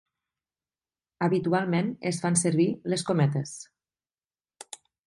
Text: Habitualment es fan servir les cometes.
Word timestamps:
Habitualment 1.27 1.93
es 2.13 2.23
fan 2.25 2.41
servir 2.45 2.67
les 2.95 3.07
cometes. 3.11 3.57